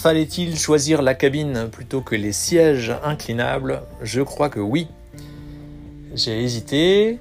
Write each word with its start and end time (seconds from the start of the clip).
fallait-il 0.00 0.58
choisir 0.58 1.02
la 1.02 1.12
cabine 1.12 1.68
plutôt 1.70 2.00
que 2.00 2.14
les 2.14 2.32
sièges 2.32 2.90
inclinables? 3.04 3.82
Je 4.00 4.22
crois 4.22 4.48
que 4.48 4.58
oui. 4.58 4.88
J'ai 6.14 6.42
hésité. 6.42 7.18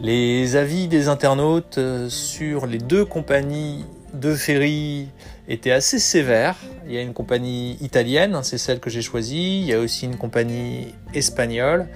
Les 0.00 0.54
avis 0.54 0.86
des 0.86 1.08
internautes 1.08 1.80
sur 2.08 2.66
les 2.66 2.78
deux 2.78 3.04
compagnies 3.04 3.84
de 4.12 4.32
ferry 4.32 5.08
étaient 5.48 5.72
assez 5.72 5.98
sévères. 5.98 6.56
Il 6.86 6.92
y 6.92 6.98
a 6.98 7.02
une 7.02 7.14
compagnie 7.14 7.78
italienne, 7.80 8.38
c'est 8.44 8.58
celle 8.58 8.78
que 8.78 8.90
j'ai 8.90 9.02
choisie. 9.02 9.62
Il 9.62 9.66
y 9.66 9.72
a 9.72 9.80
aussi 9.80 10.06
une 10.06 10.16
compagnie 10.16 10.94
espagnole. 11.14 11.88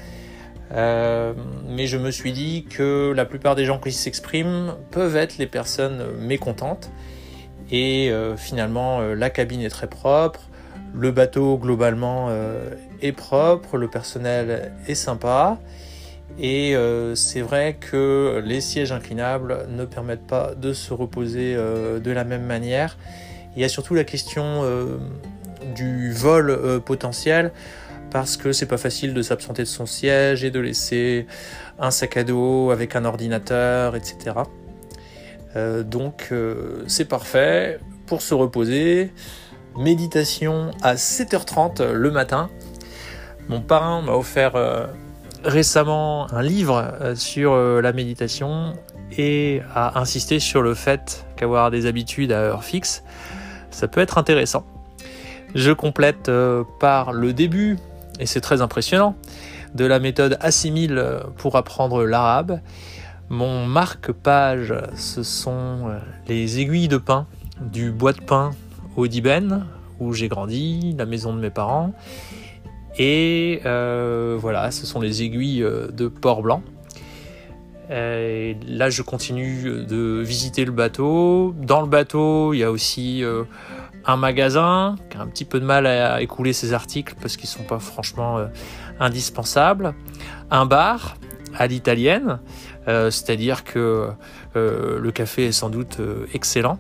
Euh, 0.73 1.33
mais 1.69 1.87
je 1.87 1.97
me 1.97 2.11
suis 2.11 2.33
dit 2.33 2.67
que 2.69 3.13
la 3.15 3.25
plupart 3.25 3.55
des 3.55 3.65
gens 3.65 3.79
qui 3.79 3.93
s'expriment 3.93 4.75
peuvent 4.91 5.17
être 5.17 5.39
les 5.39 5.47
personnes 5.47 6.03
mécontentes. 6.19 6.91
Et 7.71 8.11
euh, 8.11 8.37
finalement, 8.37 9.01
euh, 9.01 9.15
la 9.15 9.31
cabine 9.31 9.61
est 9.61 9.71
très 9.71 9.87
propre, 9.87 10.41
le 10.95 11.11
bateau 11.11 11.59
globalement 11.59 12.31
est 13.03 13.13
propre, 13.13 13.77
le 13.77 13.89
personnel 13.89 14.73
est 14.87 14.95
sympa. 14.95 15.59
Et 16.41 16.75
c'est 17.15 17.43
vrai 17.43 17.77
que 17.79 18.43
les 18.43 18.63
sièges 18.63 18.91
inclinables 18.91 19.67
ne 19.69 19.85
permettent 19.85 20.27
pas 20.27 20.55
de 20.55 20.73
se 20.73 20.95
reposer 20.95 21.55
de 21.55 22.11
la 22.11 22.25
même 22.25 22.45
manière. 22.45 22.97
Il 23.55 23.61
y 23.61 23.65
a 23.67 23.69
surtout 23.69 23.95
la 23.95 24.05
question 24.05 24.65
du 25.77 26.11
vol 26.11 26.81
potentiel 26.87 27.53
parce 28.11 28.37
que 28.37 28.53
c'est 28.53 28.67
pas 28.67 28.79
facile 28.79 29.15
de 29.15 29.23
s'absenter 29.23 29.63
de 29.63 29.69
son 29.69 29.87
siège 29.87 30.43
et 30.45 30.51
de 30.51 30.61
laisser 30.61 31.27
un 31.79 31.91
sac 31.91 32.17
à 32.17 32.25
dos 32.25 32.71
avec 32.71 32.97
un 32.97 33.05
ordinateur, 33.05 33.95
etc. 33.95 34.37
Euh, 35.57 35.83
donc 35.83 36.29
euh, 36.31 36.85
c'est 36.87 37.05
parfait 37.05 37.81
pour 38.07 38.23
se 38.23 38.35
reposer. 38.35 39.13
Méditation 39.77 40.73
à 40.83 40.95
7h30 40.95 41.93
le 41.93 42.11
matin. 42.11 42.51
Mon 43.49 43.61
parrain 43.61 44.03
m'a 44.03 44.13
offert 44.13 44.57
euh, 44.57 44.87
récemment 45.45 46.33
un 46.33 46.43
livre 46.43 47.13
sur 47.15 47.57
la 47.57 47.93
méditation 47.93 48.73
et 49.17 49.63
a 49.75 49.99
insisté 50.01 50.41
sur 50.41 50.63
le 50.63 50.75
fait 50.75 51.25
qu'avoir 51.37 51.71
des 51.71 51.87
habitudes 51.87 52.33
à 52.33 52.41
heure 52.41 52.65
fixe, 52.65 53.05
ça 53.71 53.87
peut 53.87 54.01
être 54.01 54.19
intéressant. 54.19 54.67
Je 55.55 55.71
complète 55.71 56.31
par 56.81 57.13
le 57.13 57.33
début 57.33 57.79
et 58.19 58.27
c'est 58.27 58.41
très 58.41 58.61
impressionnant, 58.61 59.15
de 59.75 59.85
la 59.87 60.01
méthode 60.01 60.37
Assimile 60.41 61.03
pour 61.37 61.57
apprendre 61.57 62.05
l'arabe. 62.05 62.61
Mon 63.31 63.67
marque-page, 63.67 64.75
ce 64.95 65.23
sont 65.23 65.91
euh, 65.91 65.99
les 66.29 66.61
aiguilles 66.61 66.89
de 66.89 66.97
pain 66.97 67.27
du 67.61 67.91
bois 67.91 68.15
de 68.15 68.23
pain 68.23 68.53
au 68.97 69.07
Diben, 69.07 69.67
où 70.01 70.15
j'ai 70.15 70.29
grandi, 70.29 70.95
la 70.97 71.05
maison 71.05 71.35
de 71.35 71.39
mes 71.39 71.51
parents. 71.51 71.93
Et 72.99 73.61
euh, 73.67 74.39
voilà, 74.41 74.71
ce 74.71 74.87
sont 74.87 75.01
les 75.01 75.23
aiguilles 75.23 75.63
euh, 75.63 75.89
de 75.89 76.09
Port-Blanc. 76.09 76.63
là, 77.91 78.89
je 78.89 79.03
continue 79.03 79.85
de 79.85 80.23
visiter 80.25 80.65
le 80.65 80.73
bateau. 80.73 81.55
Dans 81.59 81.83
le 81.83 81.87
bateau, 81.87 82.55
il 82.55 82.61
y 82.61 82.65
a 82.65 82.71
aussi 82.71 83.23
un 84.07 84.17
magasin 84.17 84.97
qui 85.11 85.19
a 85.19 85.21
un 85.21 85.27
petit 85.27 85.45
peu 85.45 85.61
de 85.61 85.67
mal 85.67 85.87
à 85.87 86.23
écouler 86.23 86.55
ses 86.55 86.73
articles 86.73 87.15
parce 87.21 87.37
qu'ils 87.37 87.49
sont 87.49 87.65
pas 87.65 87.79
franchement 87.79 88.39
indispensables, 89.01 89.95
un 90.51 90.65
bar 90.65 91.17
à 91.59 91.67
l'italienne, 91.67 92.39
euh, 92.87 93.11
c'est-à-dire 93.11 93.65
que 93.65 94.09
euh, 94.57 94.99
le 94.99 95.11
café 95.13 95.47
est 95.47 95.53
sans 95.53 95.69
doute 95.69 95.99
excellent. 96.33 96.79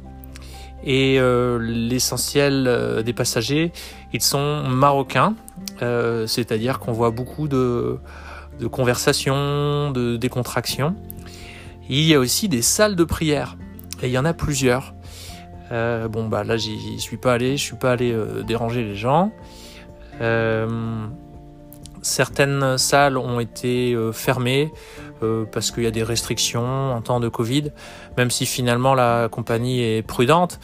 Et 0.85 1.19
l'essentiel 1.61 3.03
des 3.05 3.13
passagers, 3.13 3.73
ils 4.13 4.23
sont 4.23 4.63
marocains, 4.63 5.35
c'est-à-dire 5.81 6.79
qu'on 6.79 6.93
voit 6.93 7.11
beaucoup 7.11 7.49
de, 7.49 7.99
conversations, 8.71 9.91
de 9.91 10.17
décontractions. 10.17 10.95
Il 11.91 12.05
y 12.05 12.15
a 12.15 12.21
aussi 12.21 12.49
des 12.49 12.63
salles 12.63 12.95
de 12.95 13.05
prière, 13.05 13.57
et 14.03 14.07
il 14.07 14.13
y 14.13 14.19
en 14.19 14.25
a 14.25 14.33
plusieurs. 14.33 14.95
Euh, 15.71 16.09
bon 16.09 16.29
bah 16.29 16.45
là 16.45 16.57
j'y 16.57 16.99
suis 16.99 17.19
pas 17.19 17.35
allé, 17.35 17.57
je 17.57 17.63
suis 17.63 17.77
pas 17.77 17.93
allé 17.93 18.13
euh, 18.13 18.43
déranger 18.43 18.85
les 18.85 18.97
gens. 18.97 19.33
Euh, 20.21 21.07
certaines 22.03 22.79
salles 22.79 23.17
ont 23.17 23.41
été 23.41 23.97
fermées 24.13 24.73
parce 25.53 25.71
qu'il 25.71 25.83
y 25.83 25.87
a 25.87 25.91
des 25.91 26.03
restrictions 26.03 26.93
en 26.93 27.01
temps 27.01 27.21
de 27.21 27.29
Covid, 27.29 27.73
même 28.17 28.31
si 28.31 28.47
finalement 28.47 28.95
la 28.95 29.29
compagnie 29.29 29.83
est 29.83 30.03
prudente, 30.03 30.61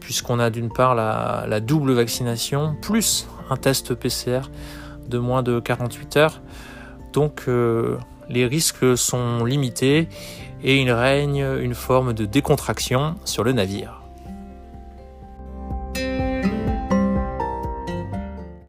puisqu'on 0.00 0.38
a 0.38 0.50
d'une 0.50 0.72
part 0.72 0.94
la, 0.94 1.44
la, 1.48 1.60
double 1.60 1.92
vaccination 1.92 2.76
plus 2.80 3.26
un 3.50 3.56
test 3.56 3.94
PCR 3.94 4.42
de 5.08 5.18
moins 5.18 5.42
de 5.42 5.58
48 5.58 6.16
heures. 6.16 6.40
Donc 7.12 7.42
les 8.28 8.46
risques 8.46 8.96
sont 8.96 9.44
limités 9.44 10.08
et 10.62 10.80
il 10.80 10.90
règne 10.92 11.44
une 11.60 11.74
forme 11.74 12.12
de 12.12 12.24
décontraction 12.24 13.16
sur 13.24 13.44
le 13.44 13.52
navire. 13.52 13.99